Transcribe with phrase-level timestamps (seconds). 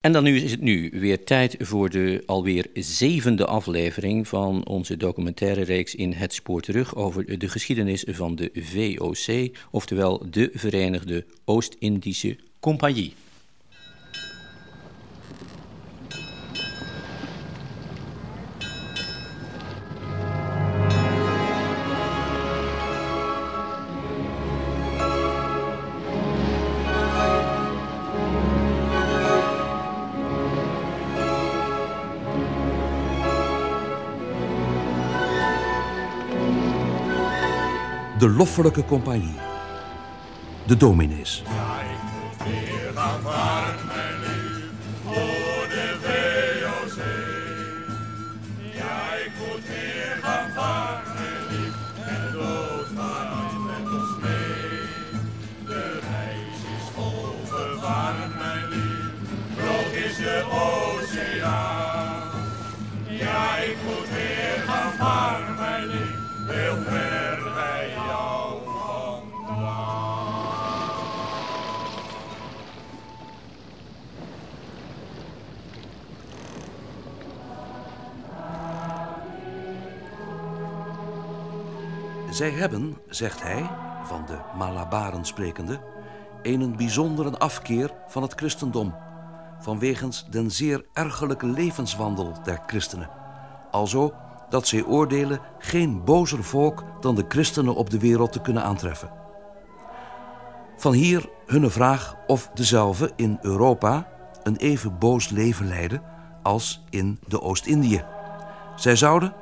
[0.00, 4.96] En dan nu is het nu weer tijd voor de alweer zevende aflevering van onze
[4.96, 11.24] documentaire reeks in Het Spoor Terug over de geschiedenis van de VOC, oftewel de Verenigde
[11.44, 13.12] Oost-Indische Compagnie.
[38.20, 39.34] De loffelijke compagnie.
[40.66, 41.42] De dominees.
[82.40, 83.70] Zij hebben, zegt hij,
[84.04, 85.80] van de Malabaren sprekende,
[86.42, 88.94] een bijzondere afkeer van het christendom,
[89.58, 93.10] vanwegens den zeer ergelijke levenswandel der christenen.
[93.70, 94.12] Alzo
[94.48, 99.10] dat zij oordelen geen bozer volk dan de christenen op de wereld te kunnen aantreffen.
[100.76, 104.08] Van hier hun vraag of dezelfde in Europa
[104.42, 106.02] een even boos leven leiden
[106.42, 108.04] als in de Oost-Indië.
[108.76, 109.34] Zij zouden,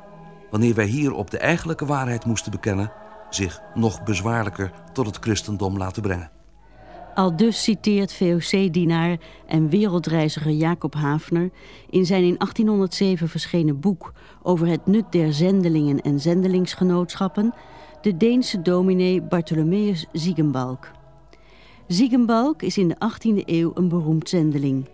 [0.51, 2.91] wanneer wij hier op de eigenlijke waarheid moesten bekennen,
[3.29, 6.31] zich nog bezwaarlijker tot het christendom laten brengen.
[7.15, 11.49] Al dus citeert VOC-dienaar en wereldreiziger Jacob Hafner
[11.89, 17.53] in zijn in 1807 verschenen boek over het nut der zendelingen en zendelingsgenootschappen
[18.01, 20.91] de Deense dominee Bartholomeus Ziegenbalk.
[21.87, 24.87] Ziegenbalk is in de 18e eeuw een beroemd zendeling.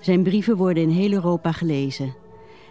[0.00, 2.14] Zijn brieven worden in heel Europa gelezen.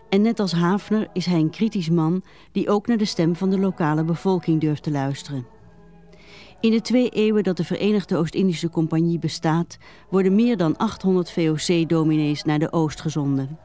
[0.10, 3.50] En net als Hafner is hij een kritisch man die ook naar de stem van
[3.50, 5.46] de lokale bevolking durft te luisteren.
[6.60, 9.78] In de twee eeuwen dat de Verenigde Oost-Indische Compagnie bestaat,
[10.10, 13.60] worden meer dan 800 VOC-dominees naar de Oost gezonden.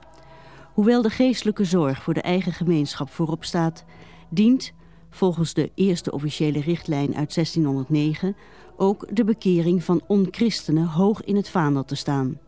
[0.74, 3.84] Hoewel de geestelijke zorg voor de eigen gemeenschap voorop staat,
[4.28, 4.72] dient,
[5.10, 8.36] volgens de eerste officiële richtlijn uit 1609,
[8.76, 12.38] ook de bekering van onchristenen hoog in het vaandel te staan.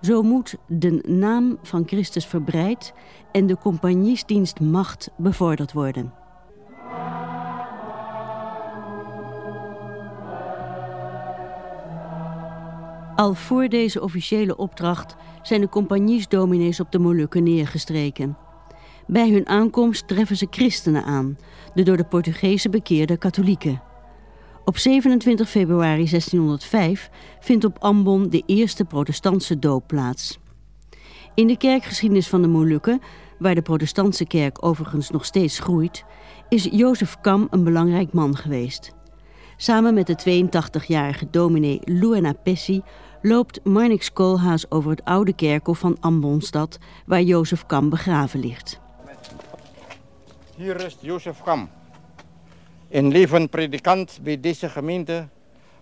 [0.00, 2.92] Zo moet de naam van Christus verbreid
[3.32, 6.12] en de compagniesdienst macht bevorderd worden.
[13.16, 18.36] Al voor deze officiële opdracht zijn de compagniesdominees op de Molukken neergestreken.
[19.06, 21.38] Bij hun aankomst treffen ze christenen aan,
[21.74, 23.89] de door de Portugezen bekeerde katholieken.
[24.70, 27.10] Op 27 februari 1605
[27.40, 30.38] vindt op Ambon de eerste protestantse doop plaats.
[31.34, 33.00] In de kerkgeschiedenis van de Molukken,
[33.38, 36.04] waar de protestantse kerk overigens nog steeds groeit,
[36.48, 38.94] is Jozef Kam een belangrijk man geweest.
[39.56, 42.82] Samen met de 82-jarige dominee Luena Pessi
[43.22, 48.80] loopt Marnix Koolhaas over het oude kerkhof van Ambonstad, waar Jozef Kam begraven ligt.
[50.56, 51.68] Hier rust Jozef Kam,
[52.90, 55.28] een levend predikant bij deze gemeente,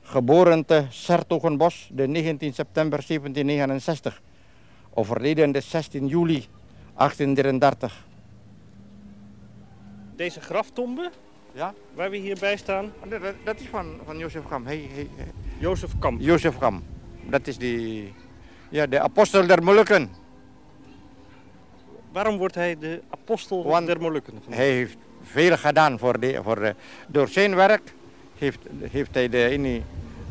[0.03, 4.23] geboren te Sertogenbos de 19 september 1769,
[4.95, 6.47] overleden de 16 juli
[6.97, 8.07] 1833.
[10.17, 11.11] Deze graftombe,
[11.53, 14.67] Ja, waar we hierbij staan, dat, dat is van, van Jozef Kam.
[14.67, 15.33] Hey, hey, hey.
[15.59, 16.21] Jozef Kamp.
[16.21, 16.83] Jozef Kam,
[17.29, 18.15] dat is die,
[18.69, 20.11] ja, de apostel der Molukken.
[22.13, 24.35] Waarom wordt hij de apostel Want der Molukken?
[24.49, 26.75] Hij heeft veel gedaan voor de, voor de,
[27.07, 27.95] door zijn werk
[28.39, 28.59] heeft,
[28.91, 29.65] heeft hij de, in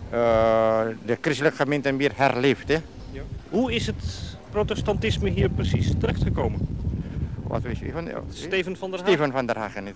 [0.09, 2.68] eh, de christelijke gemeente weer herleefd.
[2.68, 2.78] Hè?
[3.50, 6.60] Hoe is het protestantisme hier precies terechtgekomen?
[7.44, 8.10] Wat wist u van?
[8.30, 9.07] Steven van der Haag?
[9.10, 9.88] Steven van der Hagen.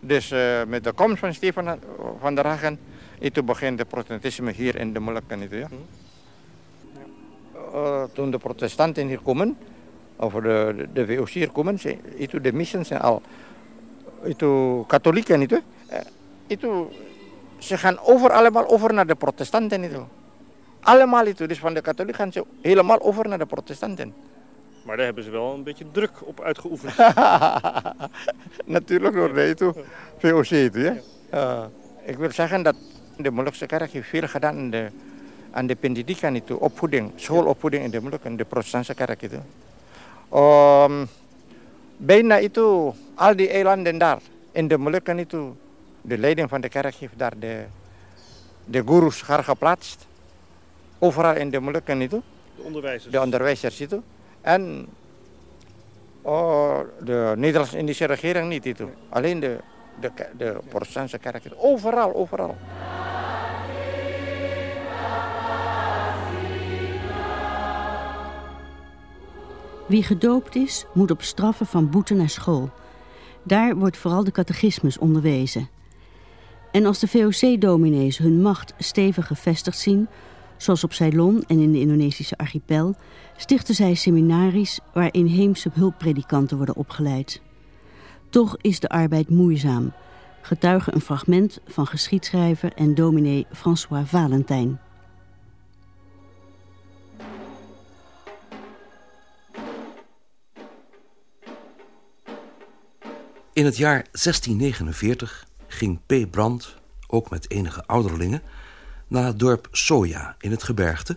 [0.00, 1.78] Dus eh, met de komst van Steven
[2.20, 2.78] van der Hagen,
[3.20, 5.38] en toen begint de protestantisme hier in de Molukken.
[5.38, 5.68] niet, Ja?
[7.72, 9.56] Eh, toen de protestanten hier komen,
[10.16, 11.98] of de, de, de VOC hier komen, ze-
[12.42, 13.22] de missen zijn al
[14.24, 15.50] itu katholieken niet.
[15.50, 15.58] hè.
[15.86, 16.00] Eh,
[16.46, 16.88] Itu
[17.58, 20.06] ze gaan over allemaal over naar de protestanten hoor.
[20.80, 21.46] Allemaal itu.
[21.46, 24.14] Dus van de katholieken gaan ze helemaal over naar de protestanten.
[24.84, 26.96] Maar daar hebben ze wel een beetje druk op uitgeoefend.
[28.76, 29.72] Natuurlijk door de itu
[30.18, 30.96] VOC itu ya.
[31.30, 31.64] Eh,
[32.04, 32.74] ik wil zeggen dat
[33.16, 34.88] de Molukse kerk heeft veel gedaan in de,
[35.50, 39.36] aan de pendidikan itu, opvoeding, schoolopvoeding in de Molukken, de protestantse kerk itu.
[40.34, 41.08] Um,
[41.96, 44.18] bijna itu, al die eilanden daar,
[44.52, 45.56] in de Molukken itu,
[46.00, 47.64] de leiding van de kerk heeft daar de,
[48.64, 50.06] de gurus haar geplaatst.
[50.98, 52.20] Overal in de Molukken itu.
[52.56, 53.12] De onderwijzers.
[53.12, 54.02] De onderwijzers itu.
[54.40, 54.86] En
[56.22, 58.88] oh, de Nederlands-Indische regering niet itu.
[59.08, 59.58] Alleen de,
[60.00, 61.42] de, de protestantse kerk.
[61.56, 62.56] Overal, overal.
[69.86, 72.70] Wie gedoopt is, moet op straffen van boete naar school.
[73.42, 75.68] Daar wordt vooral de catechismus onderwezen.
[76.72, 80.08] En als de VOC-dominees hun macht stevig gevestigd zien,
[80.56, 82.94] zoals op Ceylon en in de Indonesische archipel,
[83.36, 87.40] stichten zij seminaries waar inheemse hulppredikanten worden opgeleid.
[88.30, 89.92] Toch is de arbeid moeizaam,
[90.40, 94.80] getuige een fragment van geschiedschrijver en dominee François Valentijn.
[103.54, 106.30] In het jaar 1649 ging P.
[106.30, 106.74] Brand,
[107.06, 108.42] ook met enige ouderlingen,
[109.06, 111.16] naar het dorp Soja in het gebergte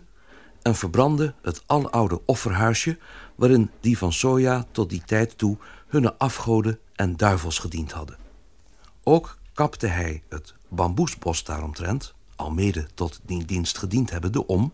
[0.62, 2.98] en verbrandde het aloude offerhuisje
[3.36, 5.58] waarin die van Soja tot die tijd toe
[5.88, 8.18] hunne afgoden en duivels gediend hadden.
[9.04, 14.74] Ook kapte hij het bamboesbos daaromtrent, almede tot die dienst gediend hebbende, om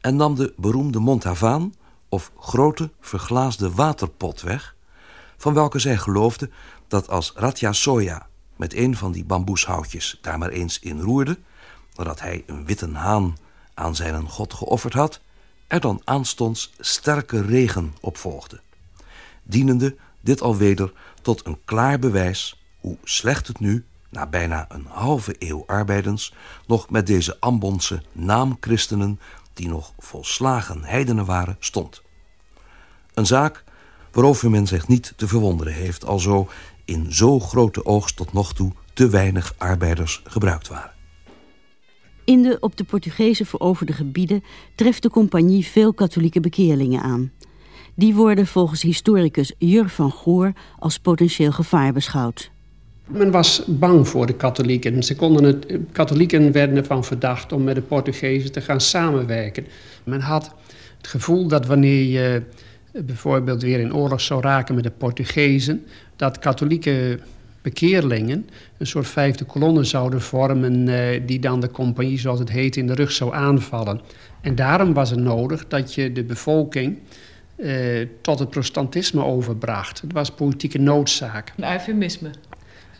[0.00, 1.74] en nam de beroemde Montavaan
[2.08, 4.74] of grote verglaasde waterpot weg,
[5.36, 6.50] van welke zij geloofde
[6.92, 11.38] dat als Ratja Soja met een van die bamboeshoutjes daar maar eens in roerde,
[11.96, 13.36] nadat hij een witte haan
[13.74, 15.20] aan zijn god geofferd had,
[15.66, 18.60] er dan aanstonds sterke regen op volgde.
[19.42, 20.92] Dienende dit alweder
[21.22, 26.34] tot een klaar bewijs hoe slecht het nu, na bijna een halve eeuw arbeidens,
[26.66, 29.20] nog met deze Ambonse naamchristenen,
[29.54, 32.02] die nog volslagen heidenen waren, stond.
[33.14, 33.64] Een zaak
[34.12, 36.48] waarover men zich niet te verwonderen heeft, alzo
[36.84, 40.90] in zo grote oogst tot nog toe te weinig arbeiders gebruikt waren.
[42.24, 44.42] In de op de Portugezen veroverde gebieden
[44.74, 47.32] treft de compagnie veel katholieke bekeerlingen aan.
[47.94, 52.50] Die worden volgens historicus Jur van Goor als potentieel gevaar beschouwd.
[53.06, 55.02] Men was bang voor de katholieken.
[55.02, 59.66] Ze konden het, katholieken werden ervan verdacht om met de Portugezen te gaan samenwerken.
[60.04, 60.54] Men had
[60.96, 62.42] het gevoel dat wanneer je
[62.92, 65.86] bijvoorbeeld weer in oorlog zou raken met de Portugezen,
[66.22, 67.18] dat katholieke
[67.62, 68.48] bekeerlingen
[68.78, 72.86] een soort vijfde kolonne zouden vormen eh, die dan de compagnie, zoals het heet, in
[72.86, 74.00] de rug zou aanvallen.
[74.40, 76.98] En daarom was het nodig dat je de bevolking
[77.56, 80.00] eh, tot het protestantisme overbracht.
[80.00, 81.52] Het was politieke noodzaak.
[81.56, 82.30] Een eufemisme?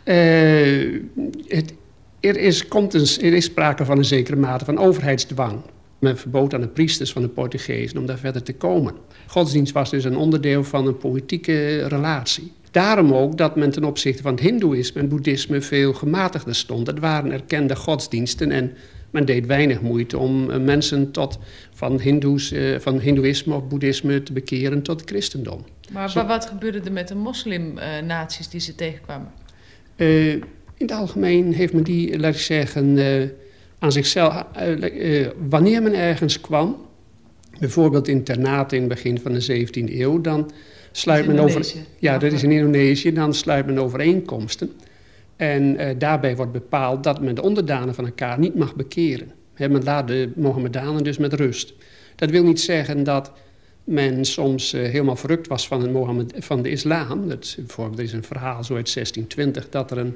[0.05, 1.01] Uh,
[1.47, 1.75] het,
[2.21, 5.61] er, is, komt een, er is sprake van een zekere mate van overheidsdwang.
[5.99, 8.95] Men verbood aan de priesters van de Portugezen om daar verder te komen.
[9.27, 12.53] Godsdienst was dus een onderdeel van een politieke relatie.
[12.73, 16.87] Daarom ook dat men ten opzichte van het hindoeïsme en boeddhisme veel gematigder stond.
[16.87, 18.73] Het waren erkende godsdiensten en
[19.11, 21.39] men deed weinig moeite om eh, mensen tot,
[21.73, 25.65] van, hindoes, uh, van hindoeïsme of boeddhisme te bekeren tot christendom.
[25.91, 29.31] Maar, Zo, wat gebeurde er met de moslimnaties die ze tegenkwamen?
[29.97, 30.43] Uh, in
[30.77, 33.29] het algemeen heeft men die, laat ik zeggen, uh,
[33.79, 34.45] aan zichzelf...
[35.49, 36.77] wanneer men ergens kwam,
[37.59, 40.21] bijvoorbeeld internaten in het begin van de 17e eeuw...
[40.21, 40.51] dan
[40.93, 41.67] sluit men over.
[41.99, 43.13] Ja, dat is in Indonesië.
[43.13, 44.71] Dan sluit men overeenkomsten.
[45.37, 49.33] En uh, daarbij wordt bepaald dat men de onderdanen van elkaar niet mag bekeren.
[49.55, 51.75] He, men laat de Mohammedanen dus met rust.
[52.17, 53.33] Dat wil niet zeggen dat
[53.85, 57.29] men soms uh, helemaal verrukt was van, het Mohammed, van de islam.
[57.29, 60.15] Dat, bijvoorbeeld er is een verhaal zo uit 1620 dat er een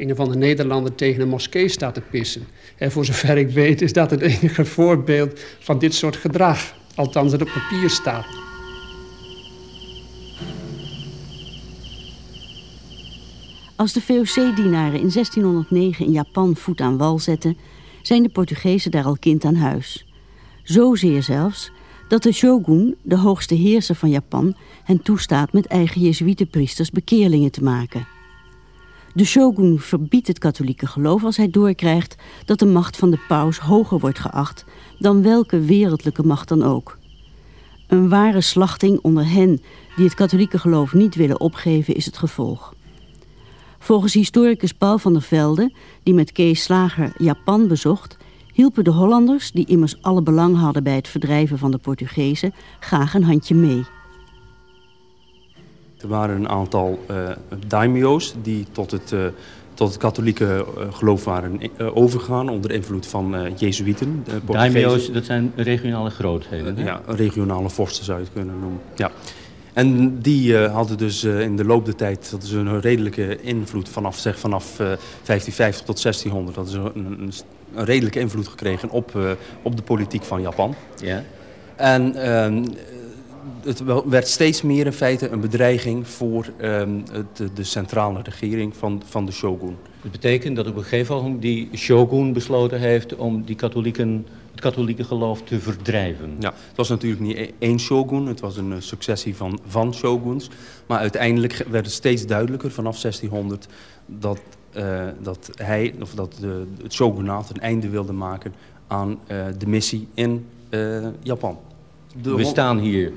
[0.00, 2.46] een of andere Nederlander tegen een moskee staat te pissen.
[2.76, 6.74] En voor zover ik weet is dat het enige voorbeeld van dit soort gedrag.
[6.94, 8.49] Althans, dat op papier staat.
[13.80, 17.56] Als de VOC-dienaren in 1609 in Japan voet aan wal zetten,
[18.02, 20.06] zijn de Portugezen daar al kind aan huis.
[20.62, 21.70] Zozeer zelfs
[22.08, 27.62] dat de shogun, de hoogste heerser van Japan, hen toestaat met eigen jezuïetenpriesters bekeerlingen te
[27.62, 28.06] maken.
[29.14, 33.58] De shogun verbiedt het katholieke geloof als hij doorkrijgt dat de macht van de paus
[33.58, 34.64] hoger wordt geacht
[34.98, 36.98] dan welke wereldlijke macht dan ook.
[37.86, 39.60] Een ware slachting onder hen
[39.96, 42.74] die het katholieke geloof niet willen opgeven is het gevolg.
[43.82, 45.72] Volgens historicus Paul van der Velde,
[46.02, 48.16] die met Kees Slager Japan bezocht,
[48.52, 53.14] hielpen de Hollanders, die immers alle belang hadden bij het verdrijven van de Portugezen, graag
[53.14, 53.84] een handje mee.
[55.98, 57.30] Er waren een aantal uh,
[57.66, 59.26] daimyo's die tot het, uh,
[59.74, 61.60] tot het katholieke geloof waren
[61.94, 64.24] overgegaan onder invloed van Jezuïeten.
[64.46, 66.76] Daimyo's, dat zijn regionale grootheden.
[66.76, 68.80] ja, regionale vorsten zou je het kunnen noemen.
[68.94, 69.10] Ja.
[69.72, 74.18] En die hadden dus in de loop der tijd dat is een redelijke invloed vanaf,
[74.18, 76.56] zeg, vanaf 1550 tot 1600.
[76.56, 77.32] Dat is een, een,
[77.74, 80.74] een redelijke invloed gekregen op, op de politiek van Japan.
[81.02, 81.24] Ja.
[81.76, 82.64] En ehm,
[83.64, 89.02] het werd steeds meer in feite een bedreiging voor um, de, de, centrale regering van,
[89.06, 89.76] van de shogun.
[90.02, 94.60] Dat betekent dat op een gegeven moment die shogun besloten heeft om die katholieken, het
[94.60, 96.36] katholieke geloof te verdrijven.
[96.38, 100.48] Ja, het was natuurlijk niet e-, één shogun, het was een successie van, van shoguns.
[100.86, 103.66] Maar uiteindelijk werd het steeds duidelijker vanaf 1600
[104.06, 104.40] dat,
[104.76, 108.54] uh, dat hij, of dat de, het shogunaat een einde wilde maken
[108.86, 111.58] aan uh, de missie in uh, Japan.
[112.22, 113.12] We staan hier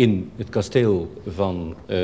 [0.00, 1.96] in het kasteel van uh,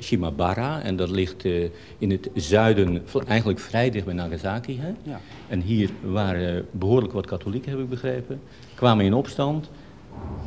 [0.00, 0.82] Shimabara.
[0.82, 4.78] En dat ligt uh, in het zuiden, eigenlijk vrij dicht bij Nagasaki.
[4.80, 4.92] Hè?
[5.02, 5.20] Ja.
[5.48, 8.40] En hier waren behoorlijk wat katholieken, heb ik begrepen.
[8.74, 9.70] Kwamen in opstand.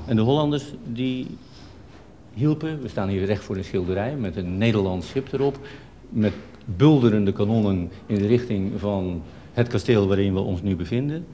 [0.05, 1.27] En de Hollanders die
[2.33, 2.81] hielpen.
[2.81, 5.59] We staan hier recht voor een schilderij met een Nederlands schip erop.
[6.09, 6.33] Met
[6.65, 9.21] bulderende kanonnen in de richting van
[9.53, 11.25] het kasteel waarin we ons nu bevinden.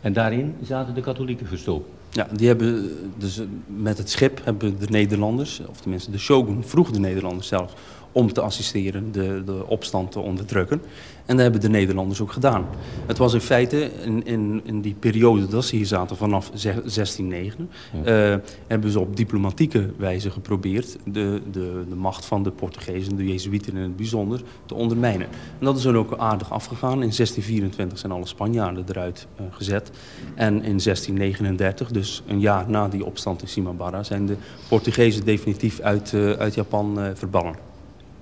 [0.00, 1.88] En daarin zaten de katholieken verstopt.
[2.14, 6.90] Ja, die hebben dus met het schip hebben de Nederlanders, of tenminste de shogun vroeg
[6.90, 7.72] de Nederlanders zelfs,
[8.12, 10.82] om te assisteren, de, de opstand te onderdrukken.
[11.26, 12.66] En dat hebben de Nederlanders ook gedaan.
[13.06, 17.70] Het was in feite in, in, in die periode dat ze hier zaten, vanaf 1609,
[18.04, 18.32] ja.
[18.32, 23.26] uh, hebben ze op diplomatieke wijze geprobeerd de, de, de macht van de Portugezen, de
[23.26, 25.26] Jezuïeten in het bijzonder, te ondermijnen.
[25.58, 26.92] En dat is dan ook aardig afgegaan.
[26.92, 29.90] In 1624 zijn alle Spanjaarden eruit uh, gezet.
[30.34, 34.36] En in 1639, dus een jaar na die opstand in Simabara, zijn de
[34.68, 37.54] Portugezen definitief uit, uh, uit Japan verbannen.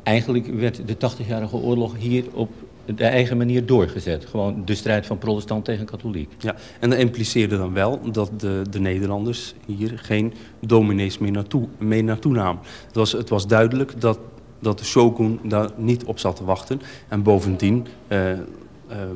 [0.02, 2.50] Eigenlijk werd de 80-jarige oorlog hier op
[2.94, 4.24] de eigen manier doorgezet.
[4.24, 6.32] Gewoon de strijd van protestant tegen katholiek.
[6.38, 11.68] Ja, en dat impliceerde dan wel dat de, de Nederlanders hier geen dominees meer naartoe,
[11.78, 12.62] mee naartoe namen.
[12.86, 14.18] Het was, het was duidelijk dat,
[14.58, 16.80] dat de shogun daar niet op zat te wachten.
[17.08, 18.38] En bovendien uh, uh,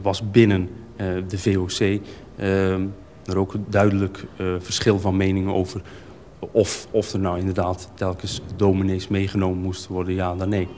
[0.02, 2.00] was binnen uh, de VOC
[3.24, 4.26] er ook duidelijk
[4.58, 5.82] verschil van meningen over...
[6.50, 10.68] Of, of er nou inderdaad telkens dominees meegenomen moesten worden, ja dan nee.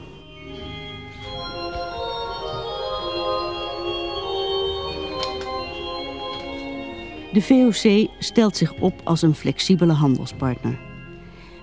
[7.37, 10.79] De VOC stelt zich op als een flexibele handelspartner.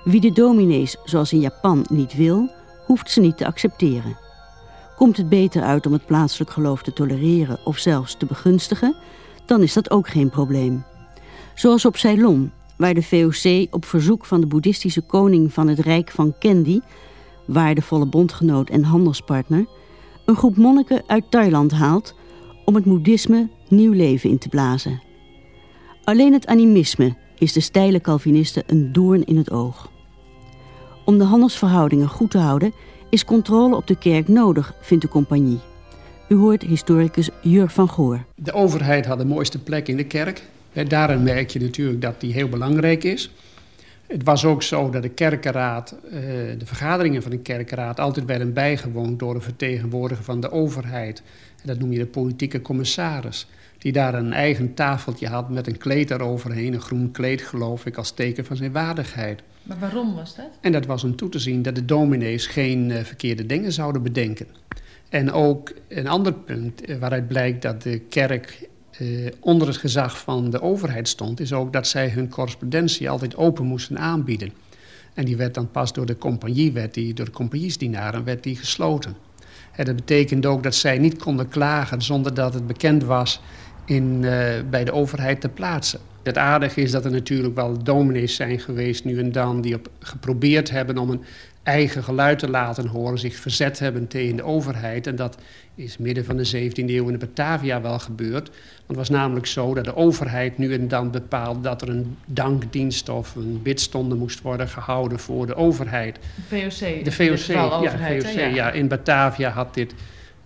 [0.04, 2.50] Wie de dominees zoals in Japan niet wil,
[2.87, 4.19] hoeft ze niet te accepteren.
[4.97, 8.97] Komt het beter uit om het plaatselijk geloof te tolereren of zelfs te begunstigen,
[9.47, 10.85] dan is dat ook geen probleem.
[11.54, 16.11] Zoals op Ceylon, waar de VOC op verzoek van de boeddhistische koning van het Rijk
[16.11, 16.81] van Kandy,
[17.45, 19.66] waardevolle bondgenoot en handelspartner,
[20.25, 22.14] een groep monniken uit Thailand haalt
[22.64, 25.03] om het boeddhisme nieuw leven in te blazen.
[26.04, 29.90] Alleen het animisme is de steile Calvinisten een doorn in het oog.
[31.04, 32.73] Om de handelsverhoudingen goed te houden
[33.11, 35.61] is controle op de kerk nodig, vindt de compagnie.
[36.28, 38.25] U hoort historicus Jur van Goor.
[38.34, 40.42] De overheid had de mooiste plek in de kerk.
[40.88, 43.30] Daarin merk je natuurlijk dat die heel belangrijk is.
[44.06, 46.20] Het was ook zo dat de kerkenraad, eh,
[46.58, 51.23] de vergaderingen van de kerkenraad altijd werden bijgewoond door een vertegenwoordiger van de overheid.
[51.62, 53.46] Dat noem je de politieke commissaris
[53.85, 57.97] die daar een eigen tafeltje had met een kleed eroverheen, een groen kleed geloof ik,
[57.97, 59.43] als teken van zijn waardigheid.
[59.62, 60.50] Maar waarom was dat?
[60.61, 64.03] En dat was om toe te zien dat de dominees geen uh, verkeerde dingen zouden
[64.03, 64.47] bedenken.
[65.09, 68.69] En ook een ander punt uh, waaruit blijkt dat de kerk
[69.00, 73.37] uh, onder het gezag van de overheid stond, is ook dat zij hun correspondentie altijd
[73.37, 74.53] open moesten aanbieden.
[75.14, 78.57] En die werd dan pas door de compagnie, werd die, door de compagniesdienaren, werd die
[78.57, 79.17] gesloten.
[79.73, 83.41] En dat betekende ook dat zij niet konden klagen zonder dat het bekend was
[83.85, 84.31] in, uh,
[84.71, 86.00] bij de overheid te plaatsen.
[86.23, 89.61] Het aardige is dat er natuurlijk wel dominees zijn geweest nu en dan...
[89.61, 91.25] die op, geprobeerd hebben om een
[91.62, 93.19] eigen geluid te laten horen...
[93.19, 95.07] zich verzet hebben tegen de overheid.
[95.07, 95.38] En dat
[95.75, 98.49] is midden van de 17e eeuw in Batavia wel gebeurd.
[98.49, 101.62] Want het was namelijk zo dat de overheid nu en dan bepaalt...
[101.62, 106.19] dat er een dankdienst of een bidstonde moest worden gehouden voor de overheid.
[106.49, 107.05] De VOC?
[107.05, 108.47] De VOC, ja, VOC ja.
[108.47, 108.71] ja.
[108.71, 109.95] In Batavia had dit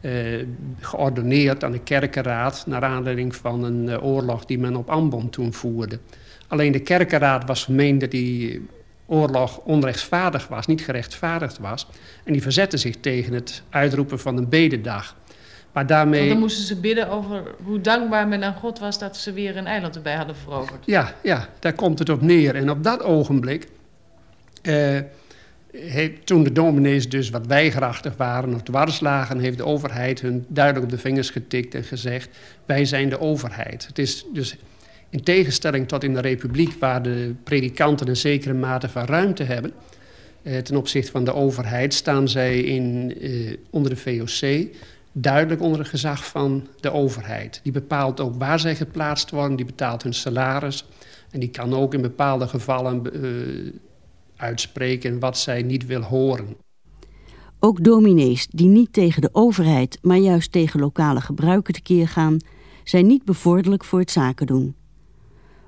[0.01, 0.45] uh,
[0.81, 2.65] geordoneerd aan de kerkenraad...
[2.67, 5.99] naar aanleiding van een uh, oorlog die men op Ambon toen voerde.
[6.49, 8.67] Alleen de kerkenraad was vermeend dat die
[9.07, 11.87] oorlog onrechtvaardig was, niet gerechtvaardigd was.
[12.25, 15.17] En die verzette zich tegen het uitroepen van een bededag.
[15.73, 16.19] Maar daarmee...
[16.19, 18.99] Want dan moesten ze bidden over hoe dankbaar men aan God was...
[18.99, 20.87] dat ze weer een eiland erbij hadden veroverd.
[20.87, 22.55] Ja, ja daar komt het op neer.
[22.55, 23.69] En op dat ogenblik...
[24.63, 24.99] Uh,
[26.25, 30.85] toen de dominees dus wat weigerachtig waren of dwars lagen, heeft de overheid hun duidelijk
[30.85, 32.29] op de vingers getikt en gezegd:
[32.67, 33.87] wij zijn de overheid.
[33.87, 34.57] Het is dus
[35.11, 39.73] in tegenstelling tot in de republiek, waar de predikanten een zekere mate van ruimte hebben,
[40.43, 44.69] eh, ten opzichte van de overheid, staan zij in, eh, onder de VOC
[45.13, 47.61] duidelijk onder het gezag van de overheid.
[47.63, 50.85] Die bepaalt ook waar zij geplaatst worden, die betaalt hun salaris.
[51.31, 53.73] En die kan ook in bepaalde gevallen uh,
[54.39, 56.57] uitspreken wat zij niet wil horen.
[57.61, 62.37] Ook dominees die niet tegen de overheid, maar juist tegen lokale gebruiken tekeer gaan,
[62.85, 64.75] zijn niet bevorderlijk voor het zaken doen.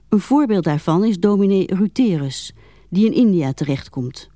[0.09, 2.53] Een voorbeeld daarvan is dominee Ruterus,
[2.89, 4.29] die in India terechtkomt.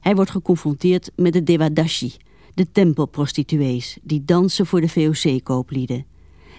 [0.00, 2.12] Hij wordt geconfronteerd met de Devadashi,
[2.54, 6.06] de tempelprostituees die dansen voor de VOC-kooplieden.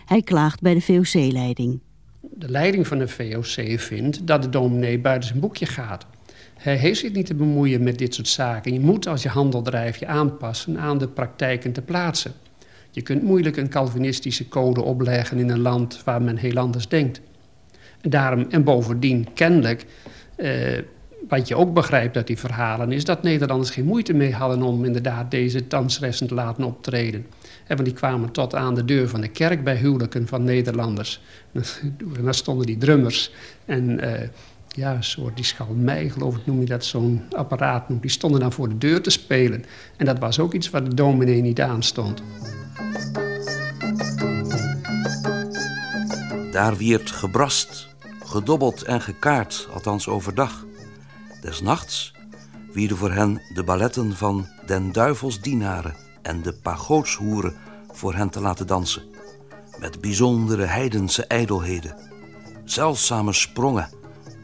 [0.06, 1.80] Hij klaagt bij de VOC-leiding.
[2.22, 6.06] De leiding van de VOC vindt dat de dominee buiten zijn boekje gaat.
[6.64, 8.74] Hij heeft zich niet te bemoeien met dit soort zaken.
[8.74, 12.34] Je moet als je handel drijft je aanpassen aan de praktijken te plaatsen.
[12.92, 17.22] Je kunt moeilijk een Calvinistische code opleggen in een land waar men heel anders denkt.
[18.02, 19.86] En, daarom, en bovendien, kennelijk,
[20.36, 20.80] eh,
[21.28, 24.86] wat je ook begrijpt uit die verhalen, is dat Nederlanders geen moeite mee hadden om
[24.86, 27.26] inderdaad deze dansresten te laten optreden.
[27.68, 31.22] En want die kwamen tot aan de deur van de kerk bij huwelijken van Nederlanders.
[31.52, 31.64] En
[32.24, 33.32] daar stonden die drummers
[33.66, 34.12] en uh,
[34.76, 37.86] ja, een soort die schalmei, geloof ik, noem je dat, zo'n apparaat.
[37.88, 39.66] Die stonden dan voor de deur te spelen.
[39.98, 42.24] En dat was ook iets waar de dominee niet aanstond.
[46.52, 47.88] Daar wierd gebrast,
[48.26, 50.66] gedobbeld en gekaart, althans overdag.
[51.42, 52.14] Des nachts
[52.72, 57.56] wierden voor hen de balletten van den duivels dienaren en de pagoodshoeren
[57.92, 59.04] voor hen te laten dansen.
[59.80, 61.96] Met bijzondere heidense ijdelheden,
[62.64, 63.90] zeldzame sprongen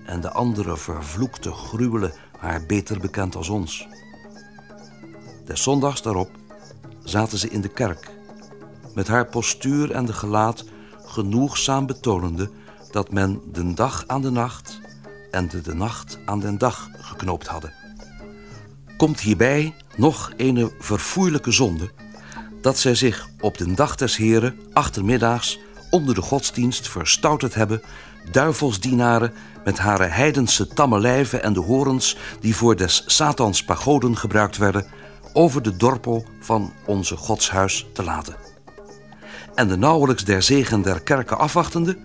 [0.10, 3.88] en de andere vervloekte gruwelen haar beter bekend als ons.
[5.46, 6.30] Des zondags daarop
[7.04, 8.10] zaten ze in de kerk,
[8.94, 10.66] met haar postuur en de gelaat
[11.06, 12.50] genoegzaam betonende
[12.92, 14.80] dat men de dag aan de nacht
[15.32, 17.74] en de, nacht aan den dag geknoopt hadden.
[18.98, 21.92] Komt hierbij nog een verfoeilijke zonde,
[22.62, 27.82] dat zij zich op de dag des Heren achtermiddags onder de godsdienst verstouterd hebben,
[28.32, 29.34] duivelsdienaren
[29.70, 34.86] met hare heidense tamme lijven en de horens die voor des Satans pagoden gebruikt werden,
[35.34, 38.36] over de dorpel van onze godshuis te laten.
[39.56, 41.98] En de nauwelijks der zegen der kerken afwachtende,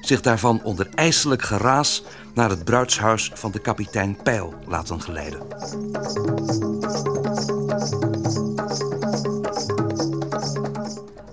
[0.00, 2.02] zich daarvan onder ijselijk geraas
[2.34, 5.40] naar het bruidshuis van de kapitein Peil laten geleiden.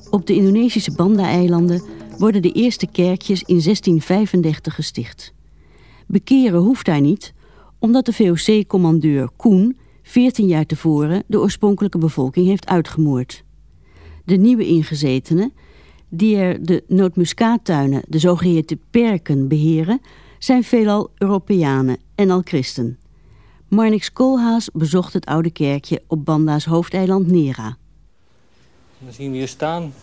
[0.10, 1.84] Op de Indonesische Banda-eilanden
[2.18, 5.38] worden de eerste kerkjes in 1635 gesticht.
[6.12, 7.34] Bekeren hoeft daar niet,
[7.80, 13.44] omdat de VOC-commandeur Koen 14 jaar tevoren de oorspronkelijke bevolking heeft uitgemoord.
[14.26, 15.54] De nieuwe ingezetenen,
[16.08, 20.02] die er de nootmuskaattuinen, de zogeheten perken, beheren,
[20.40, 23.00] zijn veelal Europeanen en al christen.
[23.68, 27.78] Marnix Koolhaas bezocht het oude kerkje op Banda's hoofdeiland Nera.
[29.00, 29.94] Dan zien we hier staan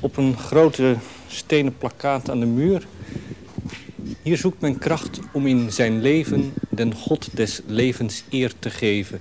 [0.00, 0.96] op een grote
[1.26, 2.86] stenen plakkaat aan de muur.
[4.22, 9.20] Hier zoekt men kracht om in zijn leven den God des levens eer te geven.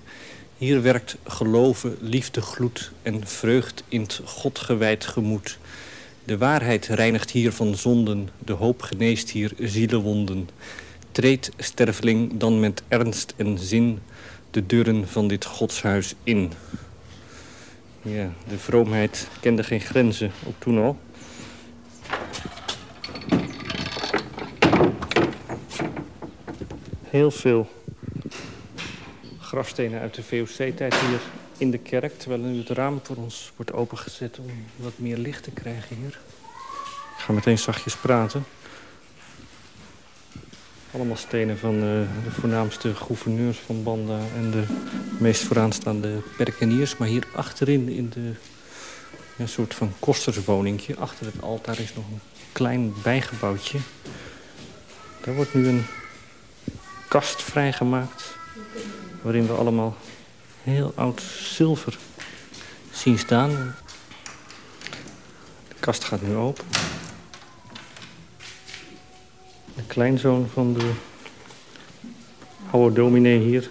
[0.57, 5.57] Hier werkt geloven, liefde, gloed en vreugd in het God gewijd gemoed.
[6.23, 10.49] De waarheid reinigt hier van zonden, de hoop geneest hier zielenwonden.
[11.11, 13.99] Treed, sterveling, dan met ernst en zin
[14.51, 16.51] de deuren van dit godshuis in.
[18.01, 20.97] Ja, de vroomheid kende geen grenzen, ook toen al.
[27.17, 27.69] Heel veel
[29.39, 31.19] grafstenen uit de VOC-tijd hier
[31.57, 32.19] in de kerk...
[32.19, 36.19] terwijl nu het raam voor ons wordt opengezet om wat meer licht te krijgen hier.
[37.17, 38.43] Ik ga meteen zachtjes praten.
[40.91, 41.81] Allemaal stenen van uh,
[42.23, 44.19] de voornaamste gouverneurs van Banda...
[44.35, 44.63] en de
[45.19, 46.97] meest vooraanstaande perkeniers.
[46.97, 48.09] Maar hier achterin in
[49.37, 50.95] de soort van kosterswoningje...
[50.95, 53.77] achter het altaar is nog een klein bijgebouwtje.
[55.21, 55.85] Daar wordt nu een
[57.07, 58.37] kast vrijgemaakt...
[59.21, 59.95] waarin we allemaal
[60.63, 61.97] heel oud zilver
[62.91, 63.75] zien staan.
[65.67, 66.65] De kast gaat nu open.
[69.75, 70.91] De kleinzoon van de
[72.71, 73.69] oude dominee hier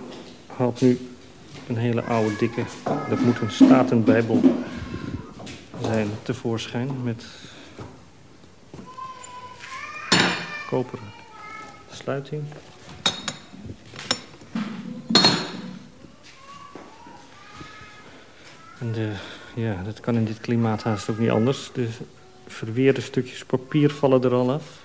[0.56, 1.08] haalt nu
[1.66, 2.64] een hele oude dikke...
[3.08, 4.40] dat moet een statenbijbel
[5.82, 7.24] zijn tevoorschijn met
[10.68, 11.12] koperen
[11.90, 12.42] sluiting.
[18.78, 19.12] En de,
[19.54, 21.70] ja, dat kan in dit klimaat haast ook niet anders.
[21.72, 21.88] De
[22.46, 24.84] verweerde stukjes papier vallen er al af.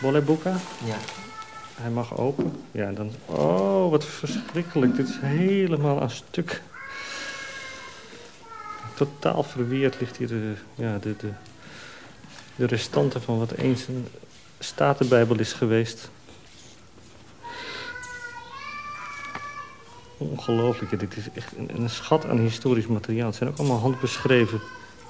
[0.00, 0.56] Bolleboeka?
[0.84, 0.96] Ja.
[1.74, 2.52] Hij mag open.
[2.70, 3.10] Ja, dan...
[3.26, 4.96] Oh, wat verschrikkelijk.
[4.96, 6.62] Dit is helemaal aan stuk.
[8.94, 11.28] Totaal verweerd ligt hier de, ja, de, de,
[12.56, 14.06] de restanten van wat eens een
[14.58, 16.10] statenbijbel is geweest.
[20.30, 21.00] Ongelooflijk.
[21.00, 23.26] Dit is echt een, schat aan historisch materiaal.
[23.26, 24.60] Het zijn ook allemaal handbeschreven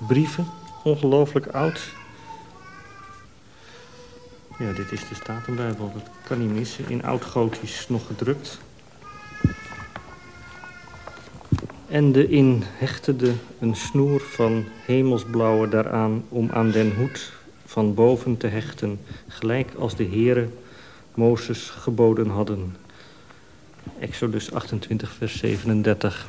[0.07, 0.47] brieven.
[0.85, 1.93] Ongelooflijk oud.
[4.59, 5.93] Ja, dit is de Statenbijbel.
[5.95, 6.89] Dat kan niet missen.
[6.89, 8.59] In oud-gotisch nog gedrukt.
[11.89, 16.25] En de in hechtede een snoer van hemelsblauwe daaraan...
[16.29, 17.33] om aan den hoed
[17.65, 19.01] van boven te hechten...
[19.29, 20.55] gelijk als de heren
[21.15, 22.77] Mozes geboden hadden.
[23.99, 26.29] Exodus 28, vers 37.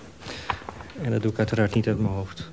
[1.02, 2.52] En dat doe ik uiteraard niet uit mijn hoofd.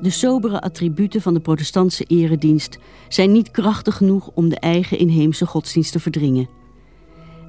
[0.00, 5.46] De sobere attributen van de protestantse eredienst zijn niet krachtig genoeg om de eigen inheemse
[5.46, 6.48] godsdienst te verdringen.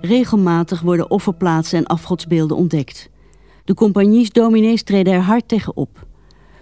[0.01, 3.09] Regelmatig worden offerplaatsen en afgodsbeelden ontdekt.
[3.65, 6.07] De compagnies dominees treden er hard tegen op.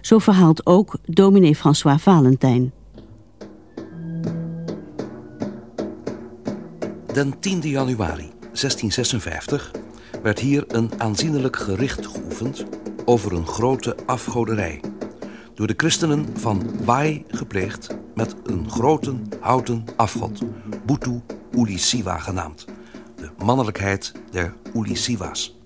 [0.00, 2.72] Zo verhaalt ook dominee François Valentijn.
[7.12, 9.70] Den 10 januari 1656
[10.22, 12.64] werd hier een aanzienlijk gericht geoefend
[13.04, 14.80] over een grote afgoderij
[15.54, 20.42] door de christenen van Wai gepleegd met een grote houten afgod,
[20.86, 21.20] Butu
[21.52, 22.66] Ulisiwa genaamd,
[23.16, 25.58] de mannelijkheid der Ulisiwa's.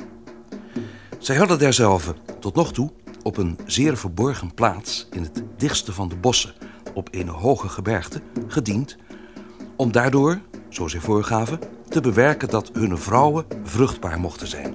[1.18, 2.90] Zij hadden derzelve tot nog toe
[3.22, 6.54] op een zeer verborgen plaats in het dichtste van de bossen
[6.94, 8.96] op een hoge gebergte gediend
[9.76, 10.40] om daardoor,
[10.74, 11.58] zo zij voorgaven,
[11.88, 14.74] te bewerken dat hun vrouwen vruchtbaar mochten zijn.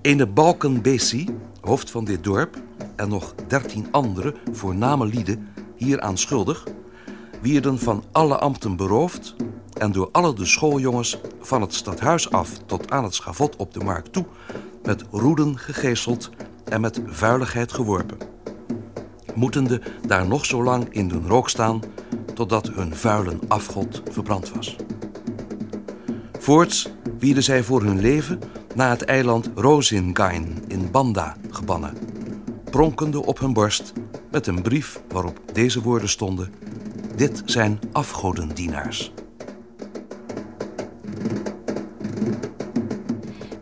[0.00, 1.28] Ene Balken Besi,
[1.60, 2.56] hoofd van dit dorp,
[2.96, 6.64] en nog dertien andere voorname lieden hieraan schuldig,
[7.40, 9.34] wierden van alle ambten beroofd
[9.72, 13.84] en door alle de schooljongens van het stadhuis af tot aan het schavot op de
[13.84, 14.26] markt toe
[14.82, 16.30] met roeden gegeeseld
[16.64, 18.18] en met vuiligheid geworpen.
[19.34, 21.80] Moetende daar nog zo lang in de rook staan
[22.38, 24.76] totdat hun vuilen afgod verbrand was.
[26.38, 28.38] Voorts wierden zij voor hun leven
[28.74, 32.18] naar het eiland Rosingain in Banda gebannen
[32.70, 33.92] pronkende op hun borst
[34.30, 36.52] met een brief waarop deze woorden stonden:
[37.16, 39.12] Dit zijn afgodendienaars.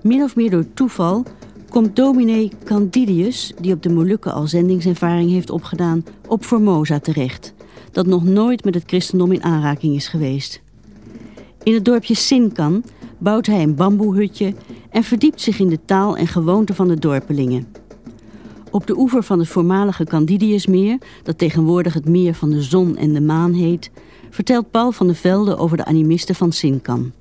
[0.03, 1.25] Min of meer door toeval
[1.69, 7.55] komt dominee Candidius, die op de Molukken al zendingservaring heeft opgedaan, op Formosa terecht,
[7.93, 10.61] dat nog nooit met het christendom in aanraking is geweest.
[11.62, 12.85] In het dorpje Sinkan
[13.19, 14.55] bouwt hij een bamboehutje
[14.91, 17.67] en verdiept zich in de taal en gewoonten van de dorpelingen.
[18.71, 23.12] Op de oever van het voormalige Candidiusmeer, dat tegenwoordig het meer van de zon en
[23.12, 23.91] de maan heet,
[24.31, 27.12] vertelt Paul van der Velde over de animisten van Sinkan.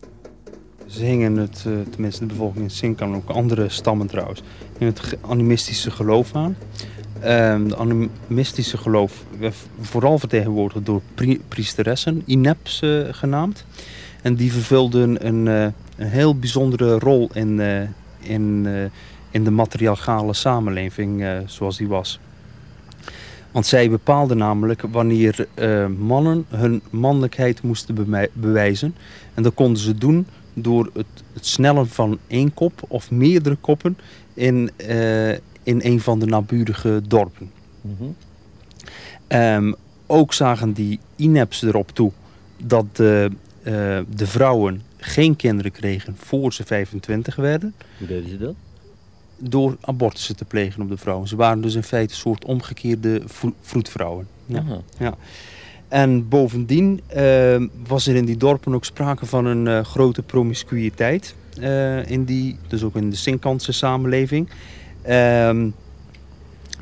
[0.86, 4.44] Ze hingen het, eh, tenminste de bevolking in Sinkan, ook andere stammen trouwens,
[4.78, 6.56] in het animistische geloof aan.
[7.26, 9.24] Uh, de animistische geloof
[9.82, 11.02] vooral vertegenwoordigd door
[11.48, 13.66] priesteressen, ineps genaamd.
[14.22, 15.64] En die vervulden een, uh,
[15.96, 17.62] een heel bijzondere rol in,
[18.20, 18.68] in
[19.36, 22.20] in de materiaalgale samenleving zoals die was.
[23.52, 25.48] Want zij bepaalden namelijk wanneer
[25.98, 28.96] mannen hun mannelijkheid moesten bewijzen.
[29.34, 31.06] En dat konden ze doen door het,
[31.40, 33.98] snellen van één kop of meerdere koppen
[34.34, 34.72] in,
[35.66, 37.52] in een van de naburige dorpen.
[37.82, 38.16] Mm -hmm.
[39.40, 39.76] um,
[40.06, 42.12] ook zagen die INEPs erop toe
[42.64, 43.32] dat de,
[44.16, 47.74] de vrouwen geen kinderen kregen voor ze 25 werden.
[47.98, 48.56] Hoe deden ze dat?
[49.38, 51.28] door abortussen te plegen op de vrouwen.
[51.28, 53.22] Ze waren dus in feite een soort omgekeerde
[53.62, 54.28] vroedvrouwen.
[54.46, 54.64] Ja.
[55.00, 55.16] ja.
[55.88, 61.36] En bovendien uh, was er in die dorpen ook sprake van een uh, grote promiscuïteit.
[61.60, 64.50] Uh, in die, dus ook in de Sinkanse samenleving.
[65.06, 65.70] Ehm,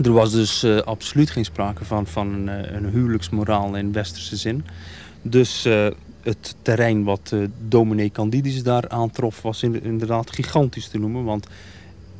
[0.04, 4.66] er was dus absoluut geen sprake van, van een, een huwelijksmoraal in westerse zin.
[5.22, 5.68] Dus
[6.22, 7.36] het terrein wat
[7.68, 11.24] dominee Candidis daar aantrof was inderdaad gigantisch te noemen.
[11.24, 11.48] Want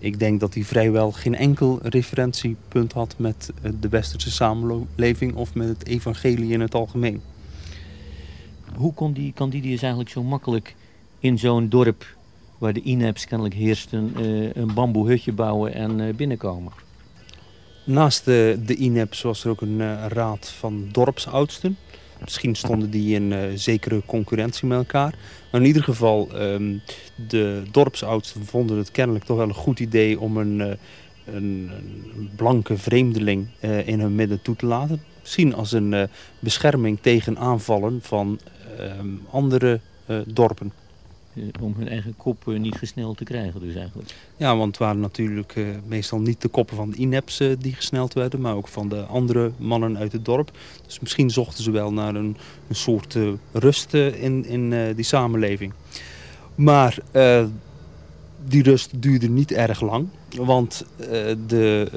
[0.04, 5.56] ik denk dat hij vrijwel geen enkel referentiepunt had met eh, de westerse samenleving of
[5.56, 7.22] met het evangelie in het algemeen.
[8.76, 10.76] Hoe kon die Candidius eigenlijk zo makkelijk
[11.20, 12.06] in zo'n dorp
[12.58, 14.12] waar de INEPs kennelijk heersten
[14.54, 16.72] een bamboehutje bouwen en uh, binnenkomen?
[17.84, 21.78] Naast de, de INEPs was er ook een raad van dorpsoudsten.
[22.22, 25.16] misschien stonden die in zekere concurrentie met elkaar.
[25.52, 26.82] Maar in ieder geval, um,
[27.28, 30.78] de dorpsoudsten vonden het kennelijk toch wel een goed idee om een, een,
[31.26, 33.48] een, blanke vreemdeling
[33.86, 35.02] in hun midden toe te laten.
[35.22, 38.40] Misschien als een bescherming tegen aanvallen van
[38.78, 39.80] ehm, andere
[40.26, 40.83] dorpen.
[41.36, 44.14] Eh, om hun eigen kop eh, niet gesneld te krijgen dus eigenlijk.
[44.38, 48.14] Ja, want het waren natuurlijk uh, meestal niet de koppen van de INEPS die gesneld
[48.14, 50.52] werden, maar ook van de andere mannen uit het dorp.
[50.86, 53.18] Dus misschien zochten ze wel naar een, een soort
[53.52, 55.74] rust in, in die samenleving.
[56.56, 56.98] Maar
[58.48, 60.86] die rust duurde niet erg lang, want
[61.48, 61.92] de,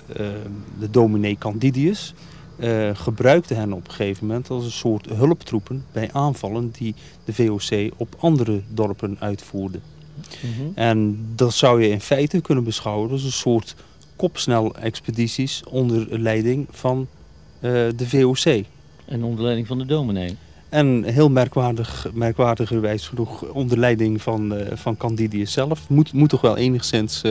[0.79, 2.15] de dominee Candidius
[2.59, 7.33] uh, gebruikte hen op een gegeven moment als een soort hulptroepen bij aanvallen die de
[7.35, 9.79] VOC op andere dorpen uitvoerde.
[10.41, 10.69] Mhm.
[10.75, 13.75] En dat zou je in feite kunnen beschouwen als een soort
[14.17, 17.07] kopsnel expedities onder leiding van
[17.61, 18.65] uh, de VOC.
[19.05, 20.37] En onder leiding van de dominee.
[20.69, 25.89] En heel merkwaardig, merkwaardigerwijs genoeg onder leiding van, uh, van Candidius zelf.
[25.89, 27.23] Moet, moet toch wel enigszins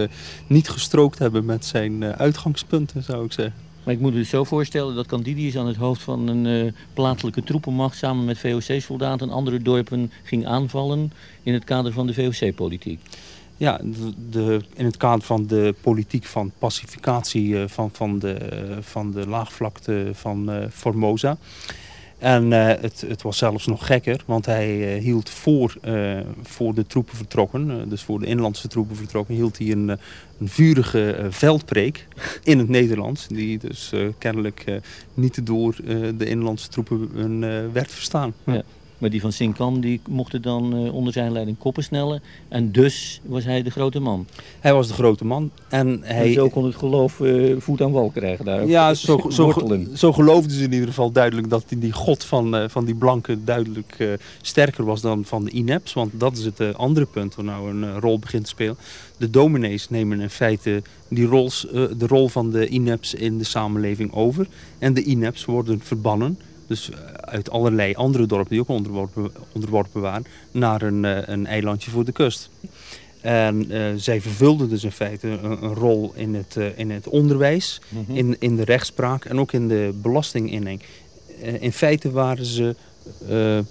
[0.48, 3.65] niet gestrookt hebben met zijn uitgangspunten, zou ik zeggen.
[3.86, 6.72] Maar ik moet me dus zo voorstellen dat Candidius aan het hoofd van een uh,
[6.94, 7.98] plaatselijke troepenmacht...
[7.98, 11.12] samen met VOC-soldaten andere dorpen ging aanvallen
[11.44, 13.00] in het kader van de VOC-politiek.
[13.58, 13.82] Ja,
[14.30, 18.38] de, in het kader van de politiek van pacificatie uh, van, van, de,
[18.70, 21.38] uh, van de laagvlakte van Formosa...
[22.26, 26.74] En uh, het, het, was zelfs nog gekker, want hij uh, hield voor, uh, voor
[26.74, 29.90] de troepen vertrokken, dus voor de inlandse troepen vertrokken, hield hij een,
[30.40, 32.08] een vurige veldpreek
[32.44, 33.28] in het Nederlands.
[33.28, 34.82] Die dus kennelijk
[35.14, 35.76] niet door
[36.18, 37.40] de inlandse troepen
[37.74, 38.34] werd verstaan.
[38.44, 38.64] Ja.
[38.98, 42.22] Maar die van Sinkan die mochten dan uh, onder zijn leiding koppen snellen.
[42.48, 44.28] En dus was hij de grote man.
[44.60, 45.52] Hij was de grote man.
[45.70, 46.26] En, hij...
[46.28, 48.68] en zo kon het geloof uh, voet aan wal krijgen daar.
[48.68, 49.54] Ja, zo, zo,
[49.94, 53.46] zo, geloofden ze in ieder geval duidelijk dat die, god van, uh, van die blanken
[53.46, 55.94] duidelijk sterker was dan van de INEPS.
[55.94, 58.78] Want dat is het andere punt waar nou een rol begint te spelen.
[59.18, 64.14] De dominees nemen in feite die rols, de rol van de INEPS in de samenleving
[64.14, 64.48] over.
[64.80, 70.02] En de INEPS worden verbannen dus eh, uit allerlei andere dorpen die ook onderworpen, onderworpen
[70.02, 72.50] waren, naar een, eh, een eilandje voor de kust.
[73.22, 77.08] En uh, zij vervulden dus in feite een, een rol in het, uh, in het
[77.08, 78.18] onderwijs, mhm.
[78.18, 80.82] in, in de rechtspraak en ook in de belastinginning.
[81.44, 82.76] Uh, in feite waren ze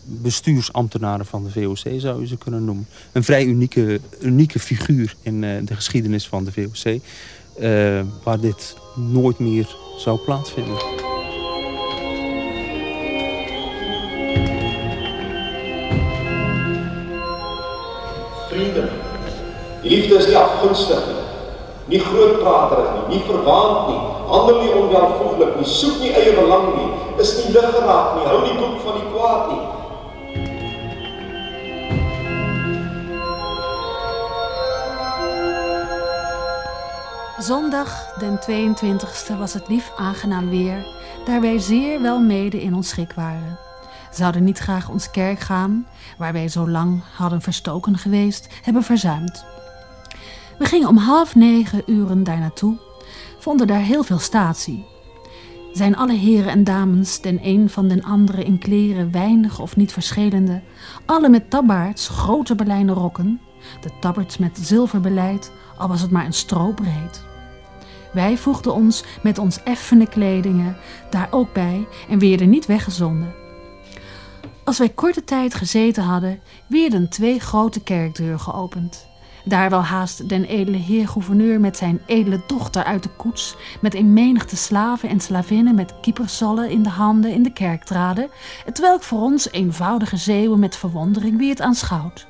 [0.04, 2.87] bestuursambtenaren van de VOC, zou je ze kunnen noemen.
[3.12, 7.00] Een vrij unieke, unieke figuur in de geschiedenis van de VOC,
[8.22, 11.24] waar dit nooit meer zou plaatsvinden.
[18.55, 18.88] Vrienden.
[19.83, 21.23] Liefde is nie afgunstig nie.
[21.87, 26.87] Nie grootpraterig nie, nie verwaand nie, handel nie onwelvoeglik nie, soek nie eie belang nie,
[27.21, 29.64] is nie lig geraak nie, hou nie boek van die kwaad nie.
[37.45, 40.87] Zondag den 22e was het lief aangenaam weer,
[41.27, 43.63] daar wij zeer wel mede in ons schik waren
[44.16, 45.87] zouden niet graag ons kerk gaan,
[46.18, 49.44] waar wij zo lang hadden verstoken geweest, hebben verzuimd.
[50.59, 52.77] We gingen om half negen uren daar naartoe,
[53.38, 54.85] vonden daar heel veel statie.
[55.72, 59.92] Zijn alle heren en dames den een van den andere in kleren weinig of niet
[59.92, 60.62] verschillende,
[61.07, 63.40] alle met tabbaards, grote belijnen rokken,
[63.81, 67.24] de tabberts met zilverbeleid, al was het maar een strobreed.
[68.12, 70.77] Wij voegden ons met ons effene kledingen
[71.11, 73.43] daar ook bij en werden niet weggezonden.
[74.64, 79.07] Als wij korte tijd gezeten hadden, werden twee grote kerkdeuren geopend.
[79.44, 83.94] Daar wel haast den edele heer gouverneur met zijn edele dochter uit de koets, met
[83.94, 88.31] een menigte slaven en slavinnen met kiepersallen in de handen in de kerk traden,
[88.72, 92.27] terwijl voor ons eenvoudige zeeuwen met verwondering weer het aanschouwd.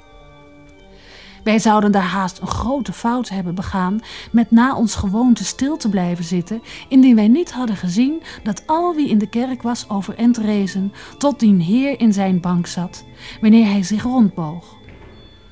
[1.44, 4.00] Wij zouden daar haast een grote fout hebben begaan
[4.32, 8.94] met na ons gewoonte stil te blijven zitten, indien wij niet hadden gezien dat al
[8.94, 13.04] wie in de kerk was overend rezen, tot dien Heer in zijn bank zat,
[13.40, 14.76] wanneer hij zich rondboog.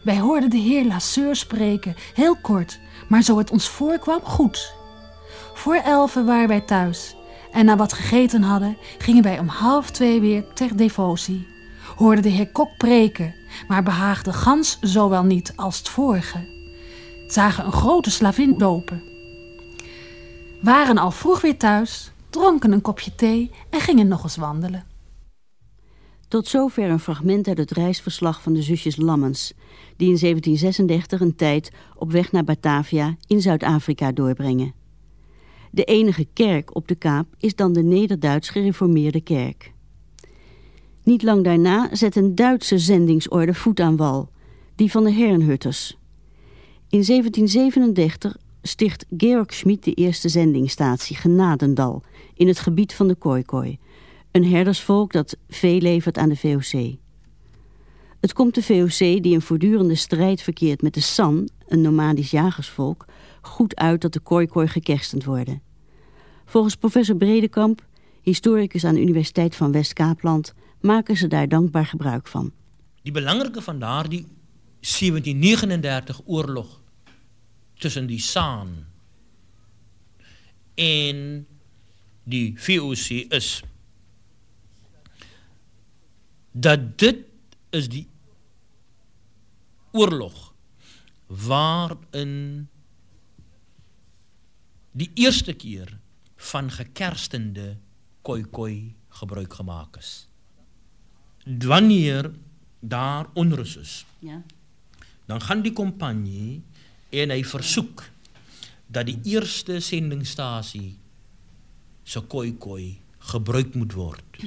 [0.03, 4.75] Wij hoorden de Heer Lasseur spreken, heel kort, maar zo het ons voorkwam, goed.
[5.55, 7.17] Voor elfen waren wij thuis
[7.53, 11.52] en na wat gegeten hadden, gingen wij om half twee weer ter devotie.
[11.97, 13.35] Hoorden de heer Kok preken,
[13.69, 16.49] maar behaagde gans zowel niet als het vorige.
[17.27, 19.03] Zagen een grote slavin lopen.
[20.63, 24.85] Waren al vroeg weer thuis, dronken een kopje thee en gingen nog eens wandelen.
[26.29, 29.53] Tot zover een fragment uit het reisverslag van de zusjes Lammens,
[29.97, 34.75] die in 1736 een tijd op weg naar Batavia in Zuid-Afrika doorbrengen.
[35.71, 39.72] De enige kerk op de Kaap is dan de Nederduits gereformeerde kerk.
[41.05, 44.29] Niet lang daarna zet een Duitse zendingsorde voet aan wal,
[44.75, 45.97] die van de Herrenhutters.
[46.89, 52.03] In 1737 sticht Georg Schmid de eerste zendingstatie Genadendal
[52.35, 53.79] in het gebied van de Khoikhoi,
[54.31, 56.97] een herdersvolk dat veel levert aan de VOC.
[58.21, 63.05] Het komt de VOC, die in voortdurende strijd verkeert met de San, een nomadisch jagersvolk,
[63.41, 65.63] goed uit dat de Khoikhoi gekerstend worden.
[66.45, 67.87] Volgens professor Bredekamp,
[68.21, 72.53] historicus aan de Universiteit van West-Kaapland, maken ze daar dankbaar gebruik van.
[73.03, 74.27] Die belangrijke van daar, die
[74.81, 76.81] 1739 oorlog
[77.75, 78.87] tussen die Saan
[80.75, 81.47] en
[82.25, 83.63] die VOC is
[86.53, 87.17] dat dit
[87.71, 88.09] is die
[89.93, 90.55] oorlog
[91.27, 92.69] waarin
[94.93, 95.99] die eerste keer
[96.37, 97.77] van gekerstende
[98.23, 100.29] koi-koi gebruik gemaakt is.
[101.45, 102.31] Wanneer
[102.81, 104.43] daar onrus is, ja.
[105.27, 106.63] dan gaan die compagnie
[107.11, 108.11] en hy versoek
[108.87, 110.97] dat die eerste sendingstasie
[112.03, 112.99] se koi-koi
[113.33, 114.43] gebruik moet word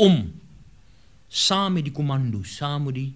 [0.00, 0.32] om
[1.28, 3.12] saam met die kommando's, saam met die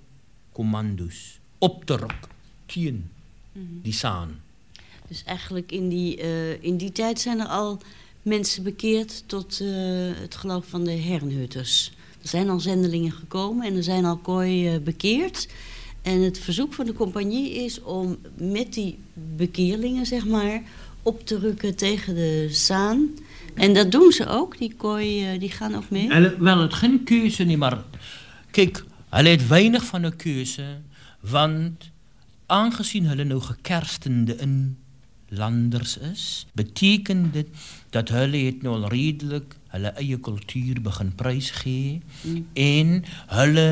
[0.55, 2.29] kommando's op te ruk
[2.71, 3.11] teen
[3.53, 3.81] mhm.
[3.83, 4.41] die saan.
[5.09, 7.81] Dus eigenlijk in die, uh, in die tijd zijn er al
[8.25, 9.69] mensen bekeerd tot uh,
[10.21, 11.93] het geloof van de Herrenhutters.
[12.23, 15.49] Er zijn al zendelingen gekomen en er zijn al kooi uh, bekeerd.
[16.03, 18.99] En het verzoek van de compagnie is om met die
[19.37, 20.63] bekeerlingen, zeg maar,
[21.03, 23.09] op te rukken tegen de Saan.
[23.55, 26.09] En dat doen ze ook, die kooi, uh, die gaan ook mee?
[26.39, 27.85] Wel, het geen keuze niet, maar
[28.51, 30.81] kijk, hij heeft weinig van een keuze,
[31.21, 31.91] want
[32.47, 34.37] aangezien hulle nou gekerstende
[35.35, 37.49] inlanders is, betekent dit
[37.91, 42.47] dat hulle het nou al redelijk hulle eie cultuur begin prysgee mm.
[42.55, 43.69] en hulle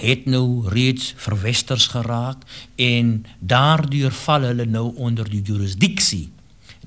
[0.00, 2.42] het nou reeds verwesters geraak
[2.76, 6.28] en daardeur val hulle nou onder die jurisdiksie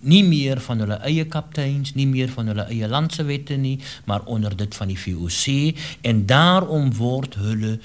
[0.03, 4.25] nie meer van hulle eie kapteins, nie meer van hulle eie landse wette nie, maar
[4.27, 7.77] onder dit van die VOC en daarom word hulle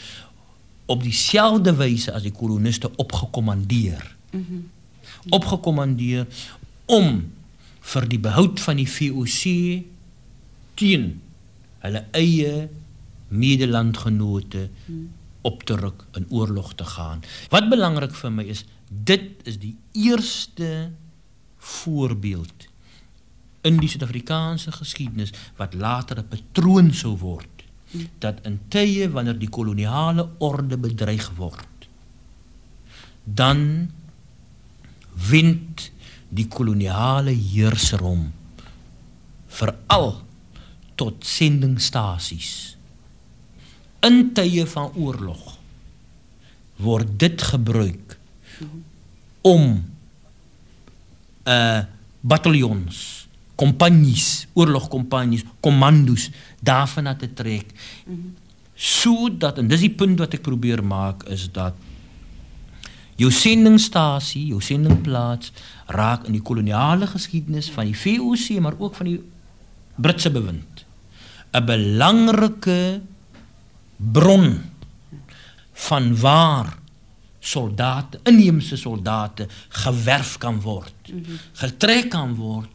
[0.91, 4.03] op dieselfde wyse as die koloniste opgekommandeer.
[4.33, 4.67] Mm -hmm.
[5.35, 6.27] Opgekommandeer
[6.87, 7.33] om
[7.93, 9.45] vir die behoud van die VOC
[10.79, 11.21] teen
[11.85, 12.69] hulle eie
[13.29, 14.69] medelandgenote
[15.49, 17.23] op te ruk in oorlog te gaan.
[17.53, 20.91] Wat belangrik vir my is, dit is die eerste
[21.59, 22.69] voorbeeld
[23.67, 27.65] in die Suid-Afrikaanse geskiedenis wat later 'n patroon sou word
[28.19, 31.89] dat in tye wanneer die koloniale orde bedreig word
[33.25, 33.91] dan
[35.31, 35.91] wind
[36.29, 38.29] die koloniale heerser hom
[39.59, 40.11] veral
[40.99, 42.77] tot sendingstasies
[44.07, 45.57] in tye van oorlog
[46.79, 48.19] word dit gebruik
[49.47, 49.71] om
[51.49, 51.85] uh
[52.29, 57.73] bataljons, kompanies, oorlogkompanies, kommandos daarvan te trek.
[58.05, 58.35] -hmm.
[58.75, 61.75] Sodat en dis die punt wat ek probeer maak is dat
[63.19, 65.53] jou sendingstasie, jou sendingplaats
[65.87, 69.21] raak in die koloniale geskiedenis van die VOC maar ook van die
[69.99, 70.85] Britse bewind
[71.53, 73.01] 'n belangrike
[73.97, 74.61] bron
[75.73, 76.79] van waar
[77.39, 81.39] soldaten, inheemse soldaten gewerf kan worden, mm -hmm.
[81.53, 82.71] getrek kan worden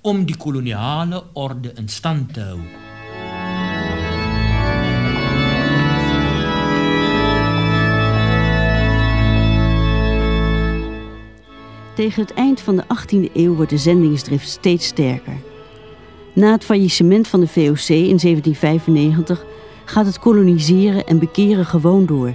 [0.00, 2.81] om die koloniale orde in stand te houden.
[11.94, 15.36] Tegen het eind van de 18e eeuw wordt de zendingsdrift steeds sterker.
[16.32, 19.44] Na het faillissement van de VOC in 1795
[19.84, 22.34] gaat het koloniseren en bekeren gewoon door.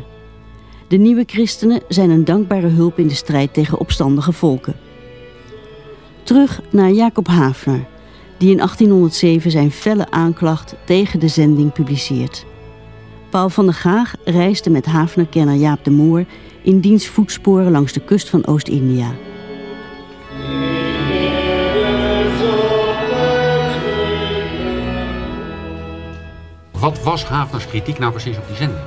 [0.88, 4.76] De nieuwe christenen zijn een dankbare hulp in de strijd tegen opstandige volken.
[6.24, 7.86] Terug naar Jacob Hafner,
[8.38, 12.46] die in 1807 zijn felle aanklacht tegen de zending publiceert.
[13.30, 16.26] Paul van der Gaag reisde met Hafner-kenner Jaap de Moor
[16.62, 19.27] in diens voetsporen langs de kust van Oost-India.
[26.88, 28.82] Wat was Hafners kritiek nou precies op die zending?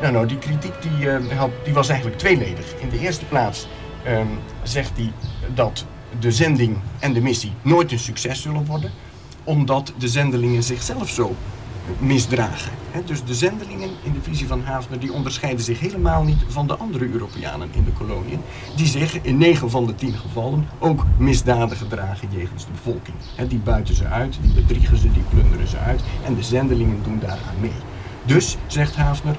[0.00, 2.74] Nou, nou die kritiek die, had, die was eigenlijk tweeledig.
[2.80, 3.66] In de eerste plaats
[4.06, 5.12] um, zegt hij
[5.54, 5.86] dat
[6.18, 8.90] de zending en de missie nooit een succes zullen worden.
[9.44, 11.36] Omdat de zendelingen zichzelf zo
[11.98, 12.72] misdragen.
[13.04, 16.76] dus de zendelingen in de visie van Havner die onderscheiden zich helemaal niet van de
[16.76, 18.40] andere Europeanen in de koloniën.
[18.76, 23.16] Die zich in 9 van de 10 gevallen ook misdaden gedragen jegens de bevolking.
[23.48, 27.18] die buiten ze uit, die bedriegen ze, die plunderen ze uit en de zendelingen doen
[27.18, 27.70] daaraan mee.
[28.24, 29.36] Dus, zegt Havner,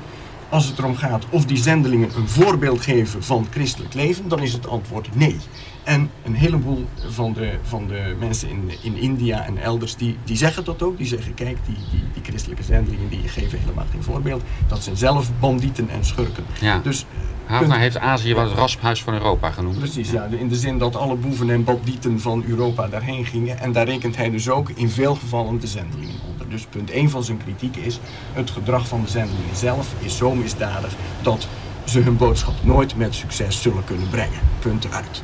[0.49, 4.53] als het erom gaat of die zendelingen een voorbeeld geven van christelijk leven, dan is
[4.53, 5.37] het antwoord nee.
[5.83, 10.37] En een heleboel van de, van de mensen in, in India en elders, die, die
[10.37, 10.97] zeggen dat ook.
[10.97, 14.43] Die zeggen, kijk, die, die, die christelijke zendelingen die geven helemaal geen voorbeeld.
[14.67, 16.43] Dat zijn zelf bandieten en schurken.
[16.61, 16.79] Ja.
[16.79, 17.05] Dus
[17.45, 19.77] Havna heeft Azië wel het rasphuis van Europa genoemd.
[19.77, 20.23] Precies, ja.
[20.23, 23.59] In de zin dat alle boeven en bandieten van Europa daarheen gingen.
[23.59, 26.49] En daar rekent hij dus ook in veel gevallen de zendelingen onder.
[26.49, 27.99] Dus punt 1 van zijn kritiek is...
[28.33, 30.93] het gedrag van de zendelingen zelf is zo misdadig...
[31.21, 31.47] dat
[31.83, 34.39] ze hun boodschap nooit met succes zullen kunnen brengen.
[34.59, 35.23] Punt uit.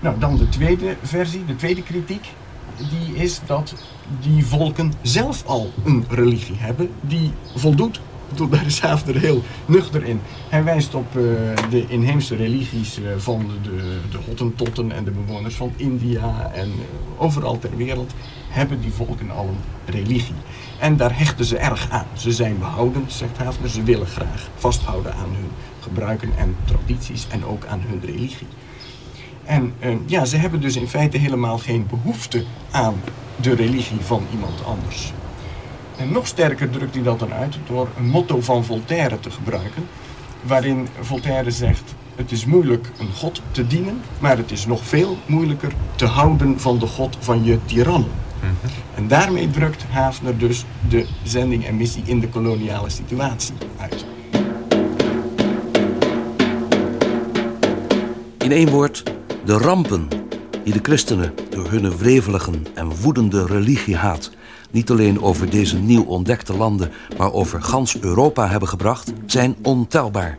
[0.00, 2.26] Nou, dan de tweede versie, de tweede kritiek.
[2.76, 3.74] Die is dat
[4.20, 8.00] die volken zelf al een religie hebben die voldoet
[8.50, 10.20] daar is Haafner heel nuchter in.
[10.48, 11.22] Hij wijst op uh,
[11.70, 17.22] de inheemse religies uh, van de, de Hottentotten en de bewoners van India en uh,
[17.22, 18.12] overal ter wereld
[18.48, 20.34] hebben die volken al een religie.
[20.78, 22.06] En daar hechten ze erg aan.
[22.12, 23.70] Ze zijn behoudend, zegt Haafner.
[23.70, 25.50] Ze willen graag vasthouden aan hun
[25.80, 28.46] gebruiken en tradities en ook aan hun religie.
[29.44, 29.74] En
[30.06, 32.94] ja, ze hebben dus in feite helemaal geen behoefte aan
[33.36, 35.12] de religie van iemand anders.
[35.98, 39.86] En nog sterker drukt hij dat dan uit door een motto van Voltaire te gebruiken.
[40.42, 45.18] Waarin Voltaire zegt, het is moeilijk een god te dienen, maar het is nog veel
[45.26, 48.10] moeilijker te houden van de god van je tirannen.
[48.40, 48.72] Mhm.
[48.94, 54.04] En daarmee drukt Haafner dus de zending en missie in de koloniale situatie uit.
[58.38, 59.02] In één woord,
[59.44, 60.08] de rampen
[60.64, 64.30] die de christenen door hun wreveligen en woedende religiehaat
[64.70, 70.38] niet alleen over deze nieuw ontdekte landen, maar over gans Europa hebben gebracht, zijn ontelbaar.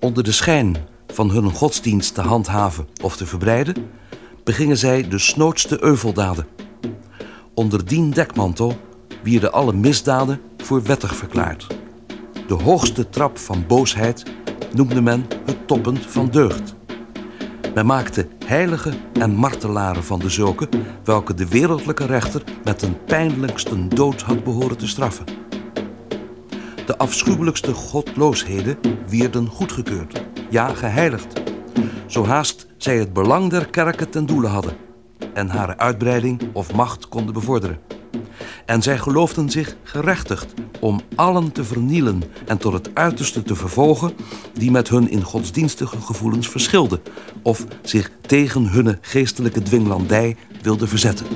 [0.00, 3.74] Onder de schijn van hun godsdienst te handhaven of te verbreiden,
[4.44, 6.46] begingen zij de snoodste euveldaden.
[7.54, 8.76] Onder dien dekmantel
[9.22, 11.66] wierden alle misdaden voor wettig verklaard.
[12.46, 14.22] De hoogste trap van boosheid
[14.74, 16.74] noemde men het toppunt van deugd.
[17.80, 20.68] Men maakte heiligen en martelaren van de zulke...
[21.04, 25.26] welke de wereldlijke rechter met een pijnlijkste dood had behoren te straffen.
[26.86, 28.78] De afschuwelijkste godloosheden
[29.08, 31.42] wierden goedgekeurd, ja geheiligd.
[32.06, 34.76] Zo haast zij het belang der kerken ten doele hadden...
[35.34, 37.78] en haar uitbreiding of macht konden bevorderen.
[38.66, 44.12] En zij geloofden zich gerechtigd om allen te vernielen en tot het uiterste te vervolgen
[44.52, 47.00] die met hun in godsdienstige gevoelens verschilden
[47.42, 51.26] of zich tegen hun geestelijke dwinglandij wilden verzetten.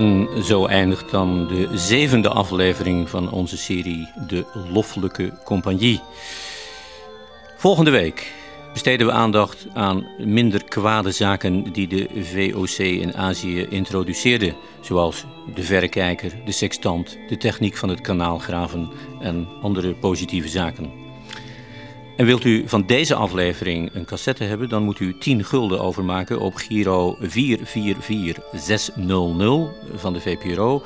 [0.00, 6.00] En zo eindigt dan de zevende aflevering van onze serie De Loffelijke Compagnie.
[7.56, 8.32] Volgende week
[8.72, 14.54] besteden we aandacht aan minder kwade zaken die de VOC in Azië introduceerde.
[14.80, 15.24] Zoals
[15.54, 18.90] de verrekijker, de sextant, de techniek van het kanaalgraven
[19.20, 20.99] en andere positieve zaken.
[22.20, 26.40] En wilt u van deze aflevering een cassette hebben, dan moet u 10 gulden overmaken
[26.40, 30.82] op Giro 444600 van de VPRO.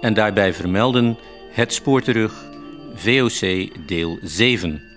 [0.00, 1.18] En daarbij vermelden
[1.50, 2.44] het spoor terug
[2.94, 4.87] VOC deel 7.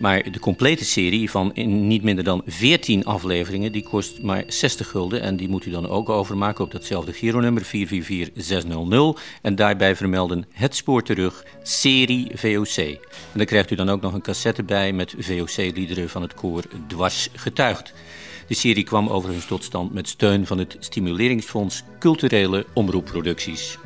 [0.00, 4.88] Maar de complete serie van in niet minder dan 14 afleveringen, die kost maar 60
[4.88, 5.20] gulden.
[5.20, 9.20] En die moet u dan ook overmaken op datzelfde Giro-nummer 444600.
[9.42, 12.76] En daarbij vermelden het spoor terug, serie VOC.
[12.76, 12.98] En
[13.34, 17.28] dan krijgt u dan ook nog een cassette bij met VOC-liederen van het koor Dwars
[17.34, 17.92] Getuigd.
[18.46, 23.78] De serie kwam overigens tot stand met steun van het Stimuleringsfonds Culturele Omroepproducties.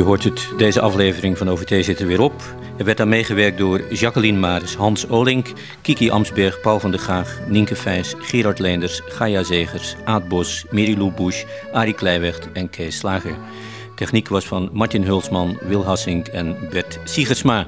[0.00, 2.42] U hoort het, deze aflevering van OVT zit er weer op.
[2.78, 5.46] Er werd aan meegewerkt door Jacqueline Maris, Hans Olink,
[5.82, 11.10] Kiki Amsberg, Paul van der Gaag, Nienke Vijs, Gerard Leenders, Gaia Zegers, Aad Bos, Mirilou
[11.10, 13.36] Bush, Arie Kleiweg en Kees Slager.
[13.94, 17.66] Techniek was van Martin Hulsman, Wil Hassink en Bert Siegersma.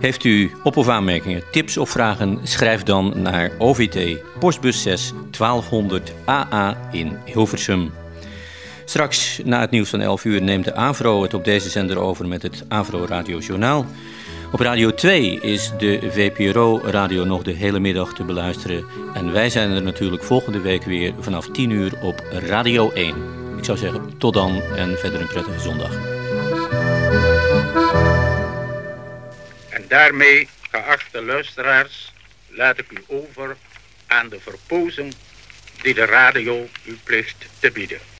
[0.00, 2.38] Heeft u op- of aanmerkingen, tips of vragen?
[2.42, 7.99] Schrijf dan naar OVT, postbus 6 1200 AA in Hilversum.
[8.90, 12.28] Straks na het nieuws van 11 uur neemt de AVRO het op deze zender over
[12.28, 13.86] met het AVRO Radio Journaal.
[14.52, 18.84] Op Radio 2 is de VPRO radio nog de hele middag te beluisteren.
[19.14, 23.14] En wij zijn er natuurlijk volgende week weer vanaf 10 uur op Radio 1.
[23.58, 25.92] Ik zou zeggen tot dan en verder een prettige zondag.
[29.68, 32.12] En daarmee, geachte luisteraars,
[32.48, 33.56] laat ik u over
[34.06, 35.12] aan de verpozen
[35.82, 38.00] die de radio u plicht te bieden.